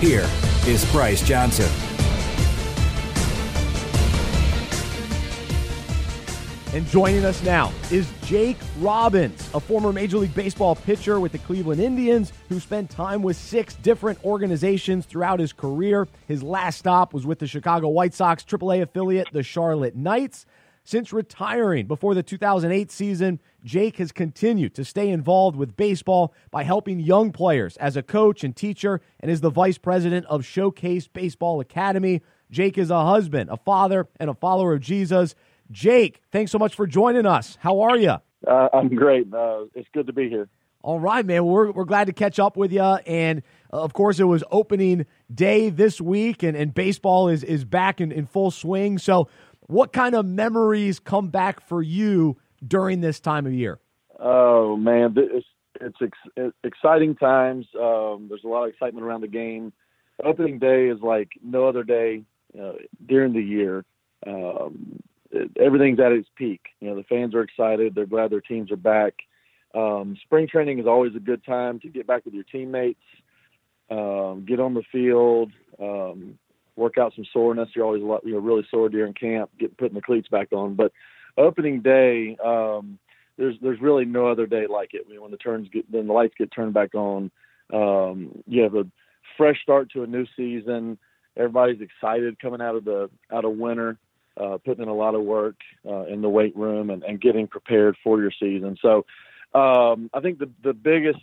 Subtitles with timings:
[0.00, 0.30] Here
[0.64, 1.68] is Bryce Johnson.
[6.72, 11.38] And joining us now is Jake Robbins, a former Major League Baseball pitcher with the
[11.38, 16.06] Cleveland Indians who spent time with six different organizations throughout his career.
[16.28, 20.46] His last stop was with the Chicago White Sox AAA affiliate, the Charlotte Knights.
[20.88, 26.62] Since retiring before the 2008 season, Jake has continued to stay involved with baseball by
[26.62, 31.06] helping young players as a coach and teacher and is the vice president of Showcase
[31.06, 32.22] Baseball Academy.
[32.50, 35.34] Jake is a husband, a father, and a follower of Jesus.
[35.70, 37.58] Jake, thanks so much for joining us.
[37.60, 38.14] How are you?
[38.46, 39.26] Uh, I'm great.
[39.30, 40.48] Uh, it's good to be here.
[40.82, 41.44] All right, man.
[41.44, 42.80] We're, we're glad to catch up with you.
[42.80, 47.64] And uh, of course, it was opening day this week, and, and baseball is, is
[47.64, 48.96] back in, in full swing.
[48.96, 49.28] So,
[49.68, 53.78] what kind of memories come back for you during this time of year?
[54.18, 55.46] Oh man, it's
[55.80, 57.66] it's ex- exciting times.
[57.78, 59.72] Um, there's a lot of excitement around the game.
[60.24, 62.24] Opening day is like no other day
[62.60, 62.72] uh,
[63.06, 63.84] during the year.
[64.26, 66.60] Um, it, everything's at its peak.
[66.80, 67.94] You know, the fans are excited.
[67.94, 69.14] They're glad their teams are back.
[69.74, 73.04] Um, spring training is always a good time to get back with your teammates,
[73.90, 76.38] um, get on the field, um,
[76.78, 77.68] work out some soreness.
[77.74, 80.74] You're always you know really sore during camp, get putting the cleats back on.
[80.74, 80.92] But
[81.36, 82.98] opening day, um,
[83.36, 85.06] there's there's really no other day like it.
[85.20, 87.30] when the turns get then the lights get turned back on.
[87.72, 88.86] Um, you have a
[89.36, 90.98] fresh start to a new season.
[91.36, 93.98] Everybody's excited coming out of the out of winter,
[94.40, 95.56] uh, putting in a lot of work
[95.88, 98.76] uh, in the weight room and, and getting prepared for your season.
[98.80, 99.04] So
[99.54, 101.20] um, I think the the biggest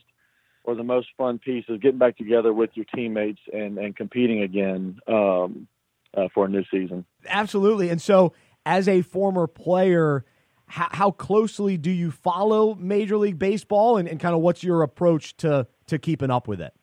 [0.65, 4.41] or the most fun piece is getting back together with your teammates and, and competing
[4.41, 5.67] again um,
[6.15, 7.05] uh, for a new season.
[7.27, 7.89] Absolutely.
[7.89, 8.33] And so,
[8.65, 10.25] as a former player,
[10.67, 14.81] how, how closely do you follow Major League Baseball and, and kind of what's your
[14.81, 16.73] approach to, to keeping up with it?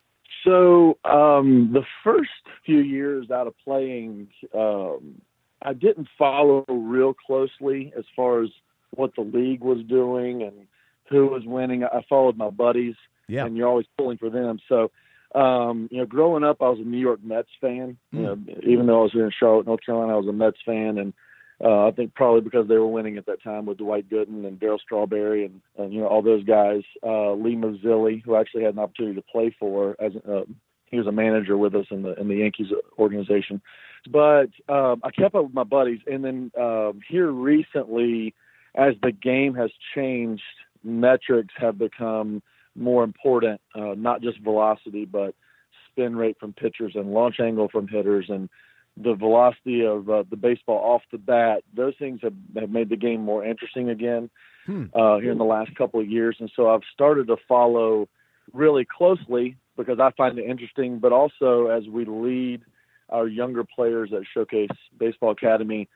[0.44, 2.30] So, um, the first
[2.64, 5.20] few years out of playing, um,
[5.60, 8.50] I didn't follow real closely as far as
[8.90, 10.66] what the league was doing and
[11.08, 11.84] who was winning.
[11.84, 12.94] I followed my buddies
[13.32, 13.46] yeah.
[13.46, 14.58] and you're always pulling for them.
[14.68, 14.90] So,
[15.34, 17.96] um, you know, growing up, I was a New York Mets fan.
[18.14, 18.18] Mm.
[18.18, 20.58] You know, even though I was here in Charlotte, North Carolina, I was a Mets
[20.64, 21.12] fan, and
[21.64, 24.58] uh, I think probably because they were winning at that time with Dwight Gooden and
[24.58, 26.82] Darryl Strawberry and, and you know all those guys.
[27.02, 30.42] Uh, Lee Mazzilli, who I actually had an opportunity to play for as uh,
[30.86, 33.62] he was a manager with us in the in the Yankees organization.
[34.10, 38.34] But um, I kept up with my buddies, and then um, here recently,
[38.74, 40.42] as the game has changed,
[40.82, 42.42] metrics have become
[42.76, 45.34] more important, uh, not just velocity, but
[45.90, 48.48] spin rate from pitchers and launch angle from hitters and
[48.96, 51.62] the velocity of uh, the baseball off the bat.
[51.74, 54.30] Those things have, have made the game more interesting again
[54.66, 54.86] hmm.
[54.94, 56.36] uh, here in the last couple of years.
[56.40, 58.08] And so I've started to follow
[58.52, 62.62] really closely because I find it interesting, but also as we lead
[63.08, 64.68] our younger players at Showcase
[64.98, 65.88] Baseball Academy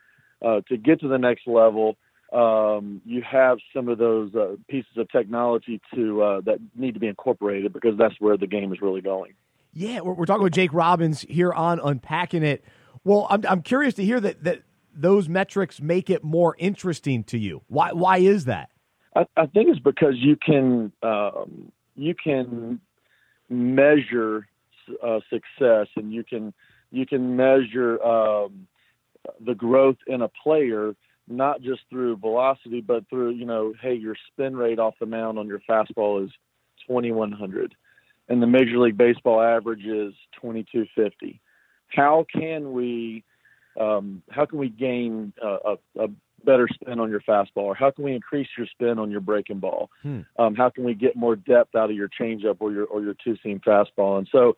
[0.44, 1.96] uh, to get to the next level
[2.32, 7.00] um, you have some of those uh, pieces of technology to uh, that need to
[7.00, 9.34] be incorporated because that's where the game is really going.
[9.72, 12.64] Yeah, we're, we're talking with Jake Robbins here on Unpacking It.
[13.04, 17.38] Well, I'm, I'm curious to hear that, that those metrics make it more interesting to
[17.38, 17.62] you.
[17.68, 18.70] Why why is that?
[19.14, 22.80] I, I think it's because you can um, you can
[23.48, 24.48] measure
[25.02, 26.52] uh, success and you can
[26.90, 28.66] you can measure um,
[29.44, 30.94] the growth in a player
[31.28, 35.38] not just through velocity, but through, you know, hey, your spin rate off the mound
[35.38, 36.30] on your fastball is
[36.86, 37.74] 2100
[38.28, 41.40] and the Major League Baseball average is 2250.
[41.88, 43.24] How can we
[43.78, 46.08] um, how can we gain a, a,
[46.44, 49.58] better spin on your fastball, or how can we increase your spin on your breaking
[49.58, 49.90] ball?
[50.02, 50.20] Hmm.
[50.38, 53.14] Um, how can we get more depth out of your changeup or your or your
[53.22, 54.18] two seam fastball?
[54.18, 54.56] And so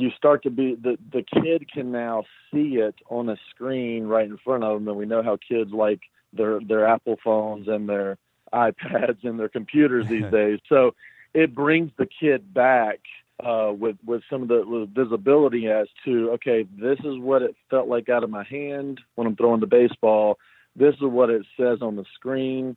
[0.00, 4.26] you start to be the the kid can now see it on a screen right
[4.26, 6.00] in front of them, and we know how kids like
[6.32, 8.18] their their Apple phones and their
[8.52, 10.60] iPads and their computers these days.
[10.68, 10.94] So
[11.32, 13.00] it brings the kid back
[13.44, 17.56] uh, with with some of the with visibility as to okay, this is what it
[17.70, 20.38] felt like out of my hand when I'm throwing the baseball.
[20.76, 22.76] This is what it says on the screen.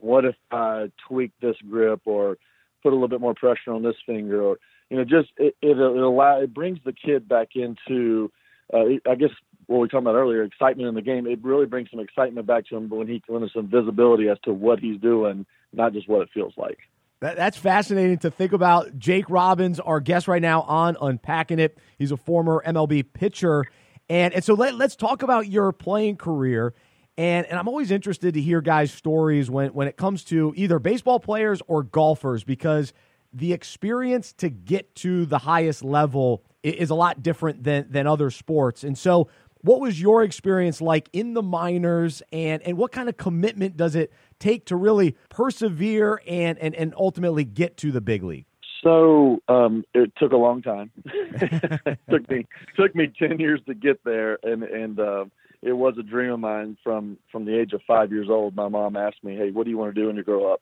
[0.00, 2.36] What if I tweak this grip or
[2.82, 4.58] put a little bit more pressure on this finger or
[4.94, 8.30] you know, just it it, it allow it brings the kid back into,
[8.72, 9.30] uh, I guess
[9.66, 11.26] what we talked about earlier, excitement in the game.
[11.26, 14.38] It really brings some excitement back to him when he when there's some visibility as
[14.44, 16.78] to what he's doing, not just what it feels like.
[17.20, 18.98] That, that's fascinating to think about.
[18.98, 21.76] Jake Robbins, our guest right now on Unpacking It.
[21.98, 23.64] He's a former MLB pitcher.
[24.08, 26.74] And, and so let, let's talk about your playing career.
[27.16, 30.78] And, and I'm always interested to hear guys' stories when, when it comes to either
[30.78, 32.92] baseball players or golfers because
[33.34, 38.30] the experience to get to the highest level is a lot different than, than other
[38.30, 38.84] sports.
[38.84, 39.28] And so,
[39.60, 43.94] what was your experience like in the minors, and, and what kind of commitment does
[43.94, 48.44] it take to really persevere and, and, and ultimately get to the big league?
[48.82, 50.90] So um, it took a long time.
[52.10, 52.46] took me
[52.76, 55.24] took me ten years to get there, and and uh,
[55.62, 58.54] it was a dream of mine from from the age of five years old.
[58.54, 60.60] My mom asked me, "Hey, what do you want to do when you grow up?"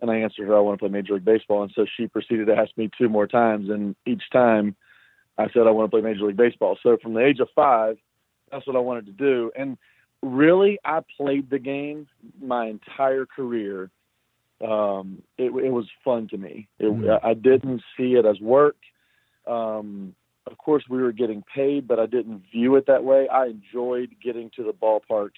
[0.00, 2.46] And I answered her, "I want to play Major League Baseball." And so she proceeded
[2.46, 4.76] to ask me two more times, and each time
[5.36, 6.78] I said I want to play Major League Baseball.
[6.82, 7.96] So from the age of five,
[8.50, 9.50] that's what I wanted to do.
[9.56, 9.78] And
[10.22, 12.08] really, I played the game
[12.40, 13.90] my entire career.
[14.60, 16.68] Um, it, it was fun to me.
[16.78, 17.20] It, mm.
[17.22, 18.76] I didn't see it as work.
[19.46, 20.14] Um,
[20.46, 23.28] of course, we were getting paid, but I didn't view it that way.
[23.28, 25.30] I enjoyed getting to the ballpark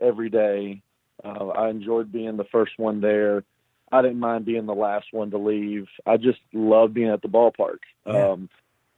[0.00, 0.82] every day.
[1.22, 3.44] Uh, I enjoyed being the first one there.
[3.90, 5.86] I didn't mind being the last one to leave.
[6.06, 7.78] I just love being at the ballpark.
[8.06, 8.30] Yeah.
[8.30, 8.48] Um,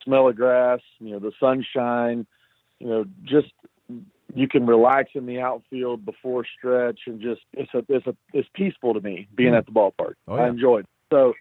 [0.04, 2.26] smell of grass, you know, the sunshine,
[2.78, 3.52] you know, just
[4.34, 8.48] you can relax in the outfield before stretch and just it's a it's a it's
[8.54, 9.58] peaceful to me being mm.
[9.58, 10.14] at the ballpark.
[10.28, 10.42] Oh, yeah.
[10.42, 10.86] I enjoyed.
[11.10, 11.34] So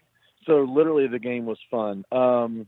[0.46, 2.04] so literally the game was fun.
[2.12, 2.66] Um,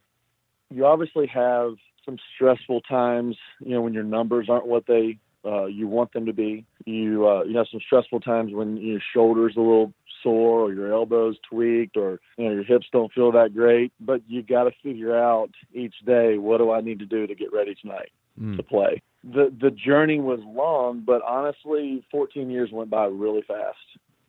[0.70, 1.74] you obviously have
[2.04, 6.26] some stressful times, you know, when your numbers aren't what they uh, you want them
[6.26, 6.64] to be.
[6.84, 9.92] You uh, you have some stressful times when your shoulders a little
[10.22, 13.92] sore or your elbows tweaked or you know your hips don't feel that great.
[14.00, 17.34] But you got to figure out each day what do I need to do to
[17.34, 18.56] get ready tonight mm.
[18.56, 23.76] to play the the journey was long, but honestly, 14 years went by really fast.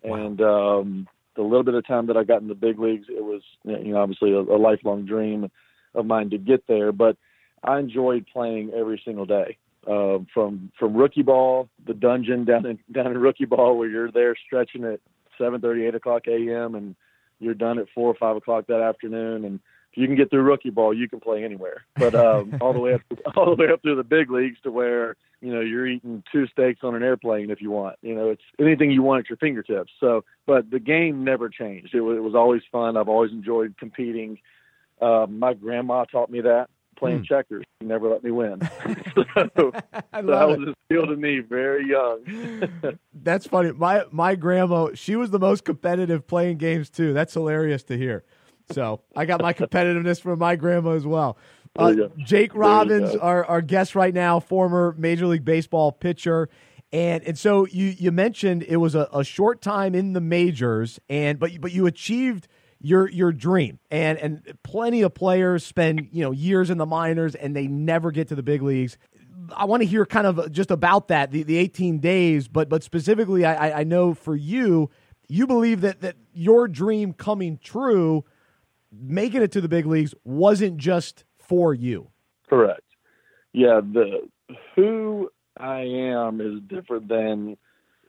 [0.04, 0.15] Wow.
[0.15, 3.24] And um, the little bit of time that I got in the big leagues, it
[3.24, 5.50] was you know obviously a, a lifelong dream
[5.95, 6.92] of mine to get there.
[6.92, 7.18] But
[7.63, 9.57] I enjoyed playing every single day.
[9.86, 14.12] Uh, from from rookie ball, the dungeon down in down in rookie ball, where you're
[14.12, 15.02] there stretching at
[15.40, 16.76] 7:30, 8 o'clock a.m.
[16.76, 16.96] and
[17.40, 19.60] you're done at four or five o'clock that afternoon, and
[19.92, 21.86] if you can get through rookie ball, you can play anywhere.
[21.96, 23.02] But um, all the way up,
[23.36, 26.48] all the way up through the big leagues to where you know you're eating two
[26.48, 27.98] steaks on an airplane if you want.
[28.02, 29.92] You know, it's anything you want at your fingertips.
[30.00, 31.94] So, but the game never changed.
[31.94, 32.98] It was, it was always fun.
[32.98, 34.40] I've always enjoyed competing.
[35.02, 37.24] Uh, my grandma taught me that playing hmm.
[37.24, 37.63] checkers.
[37.80, 38.62] He never let me win.
[39.16, 39.24] so,
[39.56, 39.72] so
[40.12, 42.69] that was instilled in me very young.
[43.13, 43.72] That's funny.
[43.72, 47.13] My my grandma, she was the most competitive playing games too.
[47.13, 48.24] That's hilarious to hear.
[48.72, 51.38] So I got my competitiveness from my grandma as well.
[51.75, 56.50] Uh, Jake Robbins, our, our guest right now, former Major League Baseball pitcher.
[56.92, 61.00] And and so you you mentioned it was a, a short time in the majors,
[61.10, 62.48] and but but you achieved
[62.84, 63.80] your your dream.
[63.90, 68.12] And and plenty of players spend you know years in the minors and they never
[68.12, 68.98] get to the big leagues.
[69.56, 72.84] I want to hear kind of just about that the, the 18 days, but but
[72.84, 74.92] specifically, I, I know for you,
[75.28, 78.24] you believe that that your dream coming true
[78.92, 82.10] making it to the big leagues wasn't just for you.
[82.48, 82.82] Correct.
[83.54, 84.30] Yeah, the
[84.75, 87.58] who I am is different than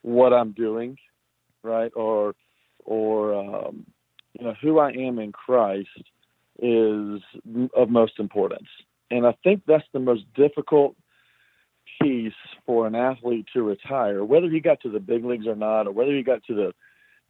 [0.03, 0.99] what I'm doing,
[1.63, 1.93] right?
[1.95, 2.35] Or
[2.85, 3.87] or um,
[4.39, 5.89] you know who I am in Christ
[6.61, 7.21] is
[7.75, 8.69] of most importance,
[9.11, 10.97] and I think that's the most difficult
[12.03, 12.33] piece
[12.67, 15.93] for an athlete to retire, whether he got to the big leagues or not, or
[15.93, 16.75] whether he got to the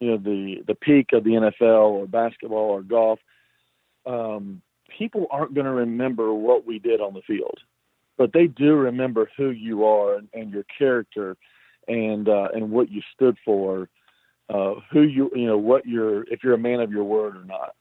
[0.01, 3.19] you know the the peak of the NFL or basketball or golf
[4.07, 4.63] um,
[4.97, 7.59] people aren't going to remember what we did on the field,
[8.17, 11.37] but they do remember who you are and, and your character
[11.89, 13.89] and uh, and what you stood for,
[14.49, 17.45] uh, who you you know what you're if you're a man of your word or
[17.45, 17.75] not.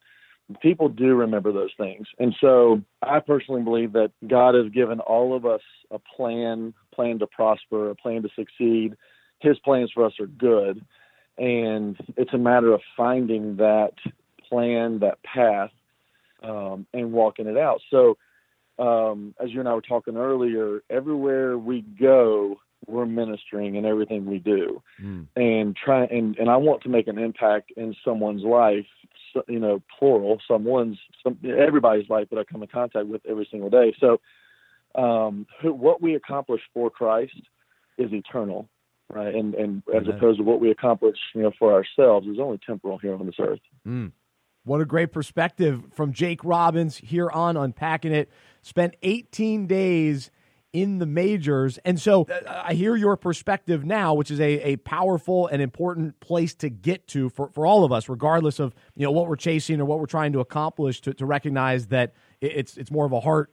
[0.61, 5.35] People do remember those things, and so I personally believe that God has given all
[5.35, 8.95] of us a plan, plan to prosper, a plan to succeed.
[9.39, 10.85] His plans for us are good,
[11.37, 13.93] and it's a matter of finding that
[14.49, 15.71] plan, that path,
[16.43, 17.81] um, and walking it out.
[17.89, 18.17] So,
[18.79, 24.25] um, as you and I were talking earlier, everywhere we go, we're ministering in everything
[24.25, 25.27] we do, mm.
[25.35, 28.85] and try and and I want to make an impact in someone's life.
[29.33, 33.47] So, you know, plural, someone's, some, everybody's life that I come in contact with every
[33.49, 33.95] single day.
[33.99, 34.21] So,
[34.93, 37.33] um, who, what we accomplish for Christ
[37.97, 38.69] is eternal,
[39.09, 39.33] right?
[39.33, 42.97] And and as opposed to what we accomplish, you know, for ourselves is only temporal
[42.99, 43.59] here on this earth.
[43.87, 44.11] Mm.
[44.65, 48.29] What a great perspective from Jake Robbins here on Unpacking It.
[48.61, 50.31] Spent 18 days
[50.73, 51.77] in the majors.
[51.85, 56.19] And so uh, I hear your perspective now, which is a, a powerful and important
[56.19, 59.35] place to get to for, for all of us, regardless of you know what we're
[59.35, 63.11] chasing or what we're trying to accomplish, to, to recognize that it's it's more of
[63.11, 63.51] a heart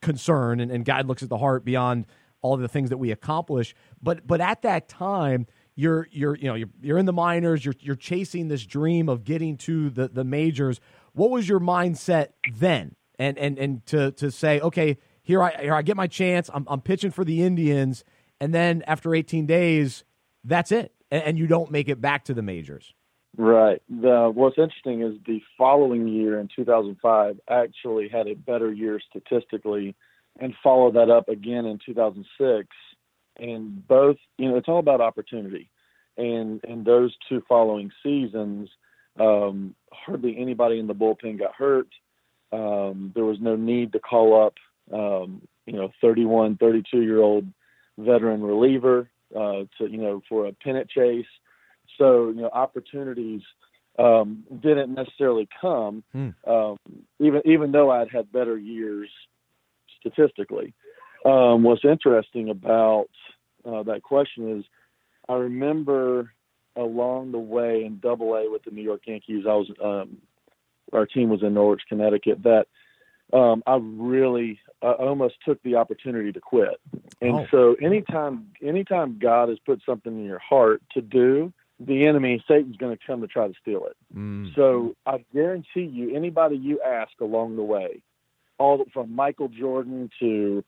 [0.00, 2.06] concern and, and God looks at the heart beyond
[2.42, 3.74] all of the things that we accomplish.
[4.02, 5.46] But but at that time,
[5.76, 9.22] you're you're you know you're, you're in the minors, you're you're chasing this dream of
[9.24, 10.80] getting to the, the majors.
[11.12, 12.96] What was your mindset then?
[13.18, 16.48] And and and to to say, okay, here I here I get my chance.
[16.54, 18.04] I'm I'm pitching for the Indians,
[18.40, 20.04] and then after 18 days,
[20.44, 22.94] that's it, and, and you don't make it back to the majors.
[23.36, 23.82] Right.
[23.90, 29.96] The, what's interesting is the following year in 2005 actually had a better year statistically,
[30.38, 32.68] and followed that up again in 2006.
[33.38, 35.68] And both, you know, it's all about opportunity.
[36.16, 38.70] And in those two following seasons,
[39.18, 41.88] um, hardly anybody in the bullpen got hurt.
[42.52, 44.54] Um, there was no need to call up
[44.92, 47.46] um, you know, 31, 32 year old
[47.98, 51.26] veteran reliever uh, to, you know, for a pennant chase.
[51.98, 53.42] So, you know, opportunities
[53.98, 56.30] um, didn't necessarily come, hmm.
[56.46, 56.76] um,
[57.18, 59.08] even even though I'd had better years
[60.00, 60.74] statistically.
[61.24, 63.08] Um, what's interesting about
[63.64, 64.64] uh, that question is,
[65.28, 66.32] I remember
[66.76, 70.18] along the way in Double A with the New York Yankees, I was um,
[70.92, 72.42] our team was in Norwich, Connecticut.
[72.42, 72.66] That
[73.32, 76.80] um, I really I almost took the opportunity to quit.
[77.20, 77.46] And oh.
[77.50, 82.76] so anytime anytime God has put something in your heart to do, the enemy Satan's
[82.76, 83.96] going to come to try to steal it.
[84.16, 84.54] Mm.
[84.54, 88.02] So I guarantee you, anybody you ask along the way,
[88.58, 90.64] all from Michael Jordan to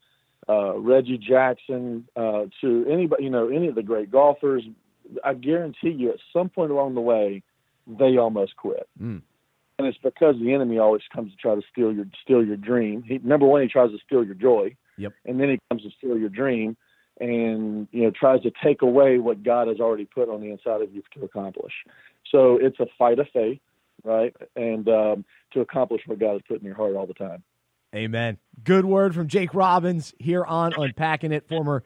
[0.49, 4.65] uh, Reggie Jackson uh, to anybody, you know, any of the great golfers,
[5.23, 7.43] I guarantee you, at some point along the way,
[7.87, 8.89] they almost quit.
[9.01, 9.23] Mm
[9.79, 13.03] and it's because the enemy always comes to try to steal your steal your dream.
[13.03, 14.77] He, number one, he tries to steal your joy.
[14.97, 15.13] Yep.
[15.25, 16.77] And then he comes to steal your dream,
[17.21, 20.83] and you know tries to take away what God has already put on the inside
[20.83, 21.73] of you to accomplish.
[22.31, 23.61] So it's a fight of faith,
[24.05, 24.35] right?
[24.57, 27.43] And um, to accomplish what God has put in your heart all the time.
[27.95, 28.37] Amen.
[28.65, 31.85] Good word from Jake Robbins here on Unpacking It, former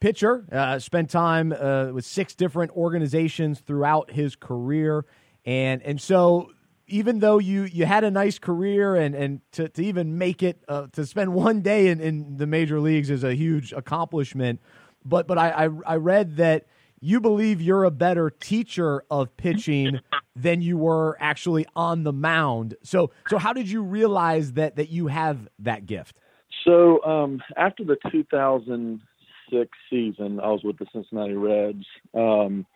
[0.00, 0.44] pitcher.
[0.50, 5.04] Uh, spent time uh, with six different organizations throughout his career.
[5.44, 6.50] And and so
[6.88, 10.62] even though you you had a nice career and and to, to even make it
[10.68, 14.60] uh, to spend one day in, in the major leagues is a huge accomplishment.
[15.04, 16.66] But but I, I, I read that
[17.00, 20.00] you believe you're a better teacher of pitching
[20.36, 22.76] than you were actually on the mound.
[22.82, 26.16] So so how did you realize that that you have that gift?
[26.64, 32.66] So um, after the 2006 season I was with the Cincinnati Reds um,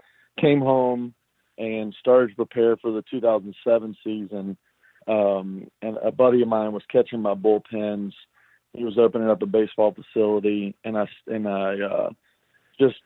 [0.40, 1.14] came home
[1.61, 4.57] and started to prepare for the 2007 season.
[5.07, 8.12] Um, and a buddy of mine was catching my bullpens.
[8.73, 12.11] He was opening up a baseball facility, and I and I uh,
[12.81, 12.97] just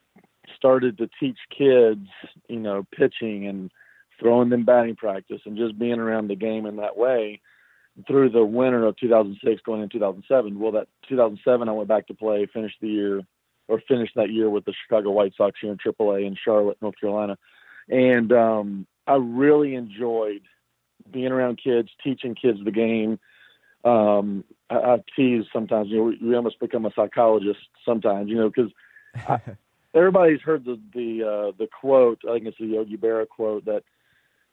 [0.56, 2.06] started to teach kids,
[2.48, 3.72] you know, pitching and
[4.20, 7.40] throwing them batting practice, and just being around the game in that way
[8.06, 10.58] through the winter of 2006 going into 2007.
[10.58, 13.20] Well, that 2007 I went back to play, finished the year
[13.66, 17.00] or finished that year with the Chicago White Sox here in AAA in Charlotte, North
[17.00, 17.38] Carolina
[17.88, 20.42] and um, I really enjoyed
[21.10, 23.18] being around kids, teaching kids the game.
[23.84, 28.36] Um, I, I tease sometimes, you know, we, we almost become a psychologist sometimes, you
[28.36, 28.72] know, because
[29.94, 32.20] everybody's heard the the uh, the quote.
[32.28, 33.82] I think it's the Yogi Berra quote that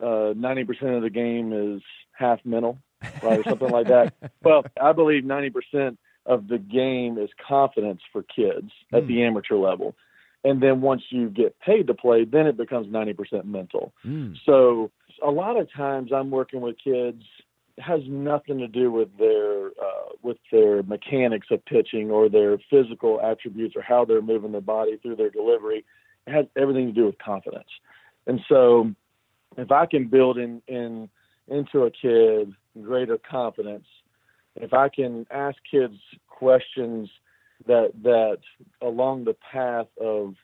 [0.03, 2.77] uh, ninety uh, percent of the game is half mental,
[3.23, 4.13] right, or something like that.
[4.43, 9.07] Well, I believe ninety percent of the game is confidence for kids at mm.
[9.07, 9.95] the amateur level
[10.43, 13.93] and then once you get paid to play, then it becomes 90% mental.
[14.05, 14.35] Mm.
[14.45, 14.91] So
[15.23, 17.23] a lot of times I'm working with kids
[17.77, 22.57] it has nothing to do with their uh, with their mechanics of pitching or their
[22.69, 25.85] physical attributes or how they're moving their body through their delivery.
[26.27, 27.69] It has everything to do with confidence.
[28.27, 28.91] And so
[29.57, 31.09] if I can build in, in
[31.47, 33.85] into a kid greater confidence,
[34.55, 35.95] if I can ask kids
[36.27, 37.09] questions
[37.67, 38.39] that that
[38.81, 40.35] along the path of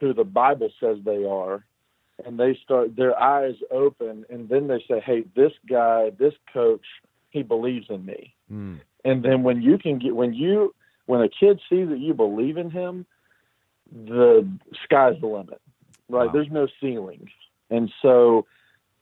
[0.00, 1.64] who the Bible says they are,
[2.24, 6.84] and they start their eyes open, and then they say, "Hey, this guy, this coach,
[7.30, 8.80] he believes in me." Mm.
[9.04, 10.74] And then when you can get when you
[11.06, 13.06] when a kid sees that you believe in him,
[13.90, 14.48] the
[14.84, 15.60] sky's the limit,
[16.08, 16.26] right?
[16.26, 16.32] Wow.
[16.32, 17.28] There's no ceiling,
[17.70, 18.46] and so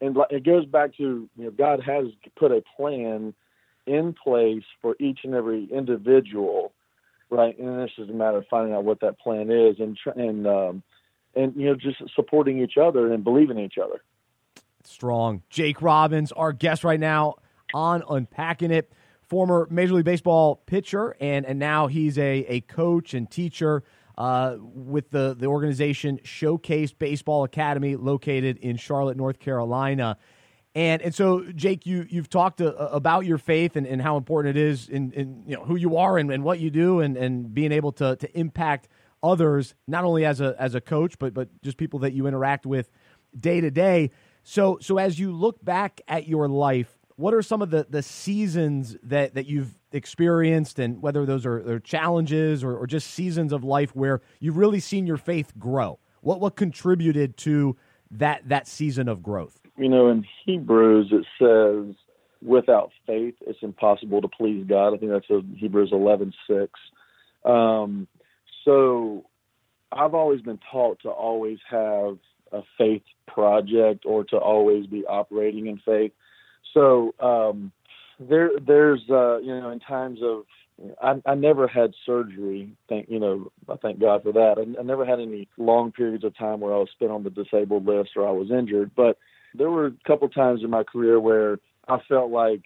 [0.00, 3.35] and it goes back to you know God has put a plan
[3.87, 6.73] in place for each and every individual
[7.31, 7.59] right?
[7.59, 10.83] And this is a matter of finding out what that plan is and and um,
[11.35, 14.03] and you know just supporting each other and believing in each other.
[14.85, 15.43] Strong.
[15.51, 17.35] Jake Robbins, our guest right now
[17.75, 18.91] on Unpacking It,
[19.29, 23.85] former Major League Baseball pitcher, and, and now he's a, a coach and teacher
[24.17, 30.19] uh, with the, the organization Showcase Baseball Academy located in Charlotte, North Carolina.
[30.75, 34.57] And and so Jake, you you've talked uh, about your faith and, and how important
[34.57, 37.17] it is in, in you know who you are and, and what you do and,
[37.17, 38.89] and being able to to impact
[39.23, 42.67] others not only as a as a coach but but just people that you interact
[42.67, 42.89] with
[43.39, 44.11] day to day.
[44.45, 48.03] So so as you look back at your life, what are some of the, the
[48.03, 53.53] seasons that, that you've experienced and whether those are, are challenges or, or just seasons
[53.53, 55.99] of life where you've really seen your faith grow?
[56.23, 57.77] What what contributed to
[58.12, 59.60] that that season of growth?
[59.77, 61.95] You know, in Hebrews it says
[62.43, 64.95] without faith it's impossible to please God.
[64.95, 66.73] I think that's a Hebrews eleven six.
[67.45, 68.07] Um,
[68.65, 69.25] so
[69.93, 72.19] I've always been taught to always have
[72.53, 76.12] a faith project or to always be operating in faith.
[76.75, 77.73] So um,
[78.19, 80.45] there, there's uh, you know, in times of
[81.03, 82.73] I, I never had surgery.
[82.89, 84.55] Thank you know, I thank God for that.
[84.59, 87.31] I, I never had any long periods of time where I was spent on the
[87.31, 88.91] disabled list or I was injured.
[88.97, 89.19] But
[89.54, 92.62] there were a couple times in my career where I felt like,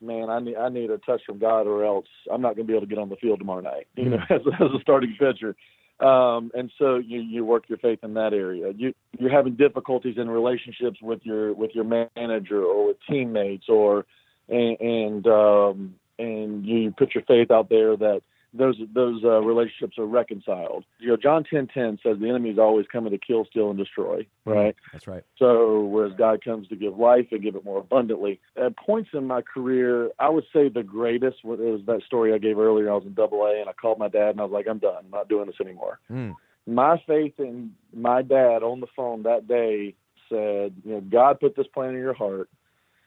[0.00, 2.70] man, I need I need a touch from God, or else I'm not going to
[2.70, 3.86] be able to get on the field tomorrow night.
[3.96, 5.56] You know, as, as a starting pitcher.
[6.00, 8.72] Um, and so you, you work your faith in that area.
[8.76, 14.04] You, you're having difficulties in relationships with your with your manager or with teammates, or
[14.48, 18.22] and and, um, and you put your faith out there that
[18.54, 20.84] those those uh, relationships are reconciled.
[20.98, 23.78] You know, John ten ten says the enemy is always coming to kill, steal, and
[23.78, 24.26] destroy.
[24.46, 24.50] Mm-hmm.
[24.50, 24.76] Right.
[24.92, 25.24] That's right.
[25.38, 28.40] So whereas God comes to give life and give it more abundantly.
[28.56, 32.58] At points in my career, I would say the greatest was that story I gave
[32.58, 32.90] earlier.
[32.90, 34.78] I was in Double A and I called my dad and I was like, I'm
[34.78, 35.04] done.
[35.04, 35.98] I'm not doing this anymore.
[36.10, 36.34] Mm.
[36.66, 39.94] My faith in my dad on the phone that day
[40.28, 42.48] said, you know, God put this plan in your heart.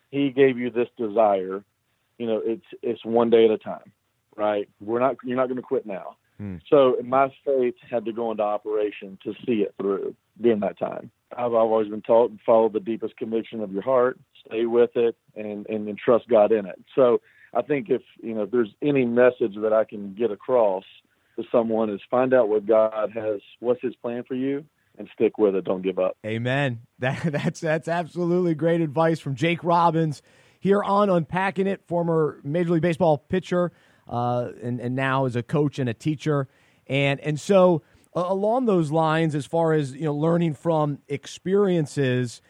[0.10, 1.64] He gave you this desire.
[2.18, 3.92] You know, it's it's one day at a time
[4.36, 4.68] right?
[4.80, 6.18] We're not you're not going to quit now.
[6.38, 6.58] Hmm.
[6.70, 11.12] So my faith had to go into operation to see it through during that time.
[11.32, 15.15] I've, I've always been taught follow the deepest conviction of your heart, stay with it,
[15.36, 16.82] and, and and trust God in it.
[16.93, 17.21] So
[17.54, 20.84] I think if you know if there's any message that I can get across
[21.38, 24.65] to someone is find out what God has, what's His plan for you,
[24.98, 25.63] and stick with it.
[25.63, 26.17] Don't give up.
[26.26, 26.82] Amen.
[27.00, 30.21] That, that's that's absolutely great advice from Jake Robbins
[30.62, 33.74] here on Unpacking It, former Major League Baseball pitcher
[34.08, 36.48] uh, and, and now as a coach and a teacher.
[36.88, 37.82] And, and so,
[38.15, 42.41] uh, along those lines, as far as you know, learning from experiences,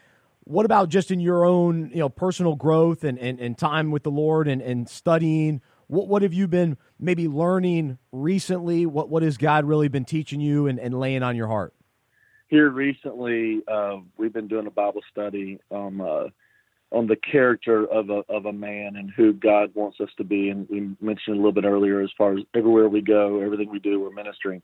[0.43, 4.03] what about just in your own you know personal growth and, and, and time with
[4.03, 5.61] the Lord and, and studying?
[5.87, 8.85] What what have you been maybe learning recently?
[8.85, 11.73] What what has God really been teaching you and, and laying on your heart?
[12.47, 16.27] Here recently, uh, we've been doing a Bible study on uh,
[16.95, 20.49] on the character of a of a man and who God wants us to be.
[20.49, 23.79] And we mentioned a little bit earlier, as far as everywhere we go, everything we
[23.79, 24.61] do, we're ministering.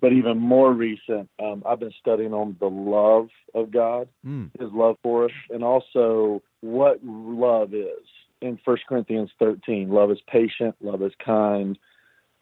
[0.00, 4.50] But even more recent, um, I've been studying on the love of God, mm.
[4.60, 8.06] His love for us, and also what love is.
[8.40, 11.78] In First Corinthians 13, love is patient, love is kind,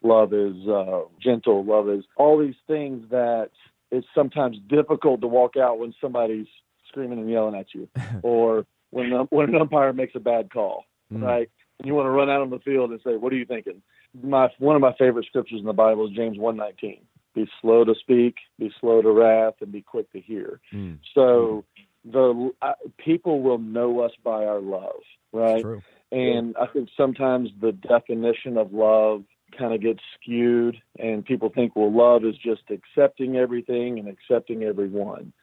[0.03, 3.49] love is uh, gentle, love is all these things that
[3.89, 6.47] it's sometimes difficult to walk out when somebody's
[6.89, 7.87] screaming and yelling at you,
[8.21, 11.21] or when when an umpire makes a bad call, mm.
[11.21, 11.49] right?
[11.79, 13.81] And you want to run out on the field and say, "What are you thinking?"
[14.21, 17.01] My one of my favorite scriptures in the Bible is James one nineteen.
[17.33, 20.59] Be slow to speak, be slow to wrath, and be quick to hear.
[20.71, 20.99] Mm.
[21.15, 21.65] So
[22.05, 25.01] the uh, people will know us by our love,
[25.31, 25.65] right?
[26.11, 29.23] And I think sometimes the definition of love
[29.57, 34.63] kind of gets skewed, and people think, well, love is just accepting everything and accepting
[34.63, 35.33] everyone.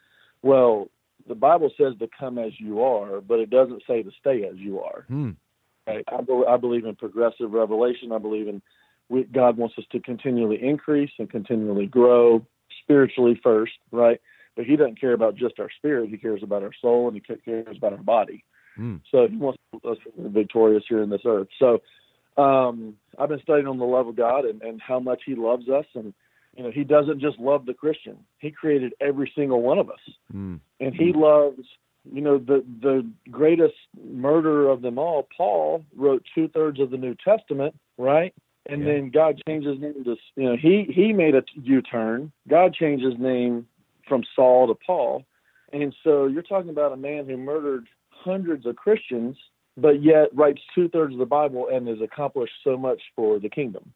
[0.43, 0.89] Well,
[1.31, 4.57] the Bible says to come as you are, but it doesn't say to stay as
[4.57, 5.05] you are.
[5.07, 5.31] Hmm.
[5.87, 6.05] Right?
[6.09, 8.11] I, be, I believe in progressive revelation.
[8.11, 8.61] I believe in
[9.09, 12.45] we, God wants us to continually increase and continually grow
[12.83, 14.21] spiritually first, right?
[14.57, 16.11] But He doesn't care about just our spirit.
[16.11, 18.45] He cares about our soul and He cares about our body.
[18.75, 18.97] Hmm.
[19.13, 21.49] So He wants us victorious here in this earth.
[21.61, 21.81] So
[22.43, 25.69] um, I've been studying on the love of God and, and how much He loves
[25.69, 26.13] us and
[26.57, 28.17] you know, he doesn't just love the Christian.
[28.39, 30.01] He created every single one of us.
[30.35, 30.61] Mm.
[30.81, 31.63] And he loves,
[32.13, 36.97] you know, the the greatest murderer of them all, Paul, wrote two thirds of the
[36.97, 38.35] New Testament, right?
[38.67, 38.93] And yeah.
[38.93, 42.33] then God changed his name to you know, he he made a U turn.
[42.49, 43.67] God changed his name
[44.09, 45.25] from Saul to Paul.
[45.73, 49.37] And so you're talking about a man who murdered hundreds of Christians,
[49.77, 53.49] but yet writes two thirds of the Bible and has accomplished so much for the
[53.49, 53.93] kingdom.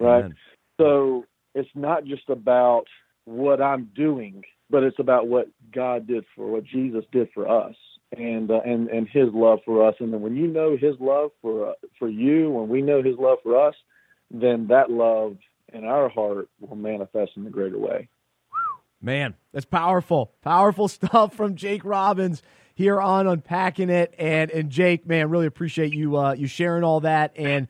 [0.00, 0.24] Right?
[0.24, 0.34] Amen.
[0.80, 2.84] So it's not just about
[3.24, 7.74] what I'm doing, but it's about what God did for what Jesus did for us.
[8.16, 9.94] and uh, and and His love for us.
[10.00, 13.16] And then when you know His love for uh, for you, when we know His
[13.18, 13.74] love for us,
[14.30, 15.36] then that love
[15.72, 18.08] in our heart will manifest in a greater way.
[19.00, 22.42] Man, that's powerful, powerful stuff from Jake Robbins
[22.74, 24.14] here on unpacking it.
[24.18, 27.32] And and Jake, man, really appreciate you uh, you sharing all that.
[27.36, 27.68] And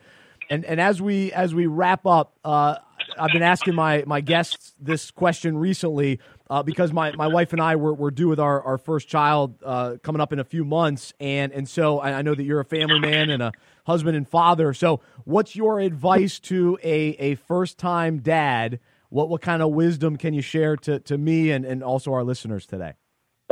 [0.48, 2.76] and and as we as we wrap up, uh,
[3.20, 7.62] I've been asking my my guests this question recently uh, because my, my wife and
[7.62, 10.64] I were, were due with our, our first child uh, coming up in a few
[10.64, 13.52] months, and and so I, I know that you're a family man and a
[13.86, 14.72] husband and father.
[14.74, 18.80] So, what's your advice to a a first time dad?
[19.10, 22.24] What what kind of wisdom can you share to, to me and, and also our
[22.24, 22.94] listeners today?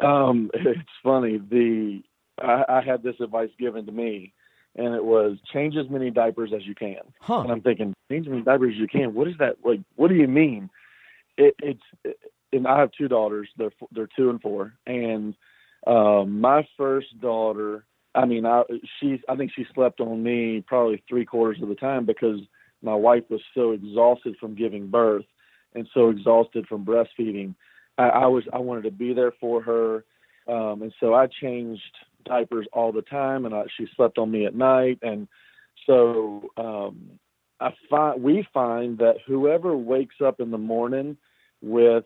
[0.02, 1.38] Um, it's funny.
[1.38, 2.02] The
[2.40, 4.32] I, I had this advice given to me,
[4.76, 7.00] and it was change as many diapers as you can.
[7.20, 7.40] Huh.
[7.40, 9.14] And I'm thinking, change as many diapers as you can.
[9.14, 9.80] What is that like?
[9.96, 10.70] What do you mean?
[11.36, 12.18] It, it's it,
[12.52, 13.48] and I have two daughters.
[13.56, 14.74] They're they're two and four.
[14.86, 15.34] And
[15.86, 18.62] um, my first daughter, I mean, I
[19.00, 22.40] she's I think she slept on me probably three quarters of the time because
[22.82, 25.24] my wife was so exhausted from giving birth
[25.74, 27.54] and so exhausted from breastfeeding.
[27.96, 30.04] I, I was I wanted to be there for her,
[30.46, 31.82] um, and so I changed
[32.28, 35.28] diapers all the time, and I, she slept on me at night, and
[35.86, 37.18] so um,
[37.60, 41.16] I find we find that whoever wakes up in the morning
[41.60, 42.04] with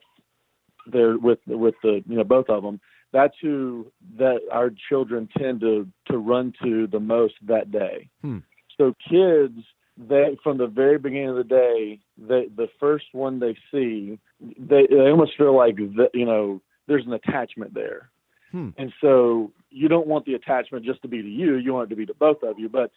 [0.86, 2.80] their with with the you know both of them,
[3.12, 8.08] that's who that our children tend to to run to the most that day.
[8.22, 8.38] Hmm.
[8.78, 9.58] So kids
[9.96, 14.86] they from the very beginning of the day, they, the first one they see, they
[14.88, 18.10] they almost feel like the, you know there's an attachment there,
[18.52, 18.68] Hmm.
[18.76, 21.56] and so you don't want the attachment just to be to you.
[21.56, 22.92] You want it to be to both of you, but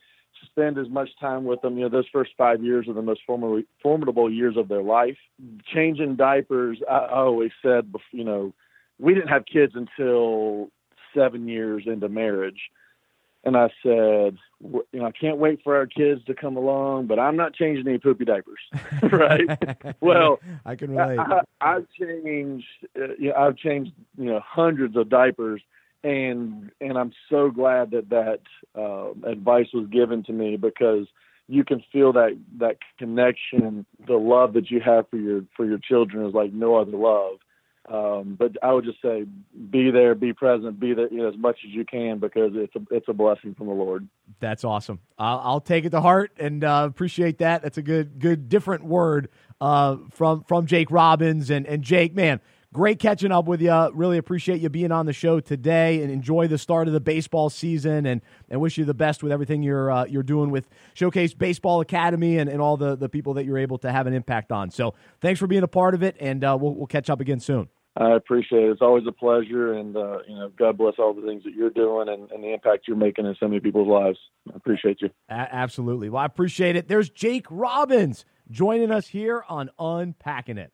[0.46, 1.78] spend as much time with them.
[1.78, 5.18] You know, those first five years are the most formidable, formidable years of their life.
[5.74, 8.54] Changing diapers, I, always said, you know,
[9.00, 10.70] we didn't have kids until
[11.16, 12.60] seven years into marriage.
[13.46, 17.20] And I said, you know, I can't wait for our kids to come along, but
[17.20, 18.60] I'm not changing any poopy diapers,
[19.12, 19.48] right?
[20.02, 21.20] well, I can relate.
[21.20, 22.66] I, I've changed,
[23.00, 25.62] uh, you know, I've changed, you know, hundreds of diapers,
[26.04, 28.42] and and I'm so glad that that
[28.76, 31.06] um, advice was given to me because
[31.48, 35.78] you can feel that that connection, the love that you have for your for your
[35.78, 37.38] children is like no other love.
[37.92, 39.26] Um, but I would just say,
[39.70, 42.76] be there, be present, be there you know, as much as you can because it's
[42.76, 44.08] a it's a blessing from the Lord.
[44.40, 45.00] That's awesome.
[45.20, 47.62] I'll, I'll take it to heart and uh, appreciate that.
[47.62, 49.30] That's a good, good, different word
[49.62, 52.16] uh, from from Jake Robbins and and Jake.
[52.16, 52.42] Man,
[52.76, 53.90] great catching up with you.
[53.94, 57.50] Really appreciate you being on the show today and enjoy the start of the baseball
[57.50, 61.34] season and and wish you the best with everything you're uh, you're doing with Showcase
[61.34, 64.52] Baseball Academy and, and all the the people that you're able to have an impact
[64.52, 64.72] on.
[64.72, 67.40] So thanks for being a part of it, and uh, we'll we'll catch up again
[67.40, 67.70] soon.
[67.96, 68.72] I appreciate it.
[68.72, 71.70] It's always a pleasure, and uh, you know, God bless all the things that you're
[71.70, 74.20] doing and, and the impact you're making in so many people's lives.
[74.52, 75.12] I appreciate you.
[75.30, 76.10] A- absolutely.
[76.10, 76.90] Well, I appreciate it.
[76.90, 80.74] There's Jake Robbins joining us here on Unpacking It.